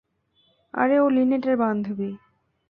[0.73, 2.09] আরে, ও লিনেটের বান্ধবী!